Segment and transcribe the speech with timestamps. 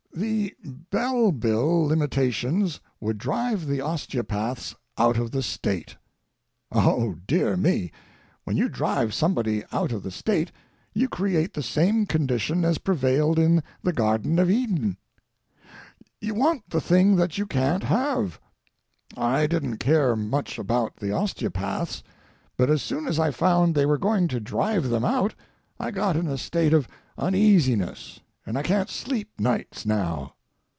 [0.13, 0.53] The
[0.91, 5.95] Bell bill limitations would drive the osteopaths out of the State.
[6.69, 7.93] Oh, dear me!
[8.43, 10.51] when you drive somebody out of the State
[10.93, 14.97] you create the same condition as prevailed in the Garden of Eden.
[16.19, 18.37] You want the thing that you can't have.
[19.15, 22.03] I didn't care much about the osteopaths,
[22.57, 25.35] but as soon as I found they were going to drive them out
[25.79, 26.85] I got in a state of
[27.17, 30.33] uneasiness, and I can't sleep nights now.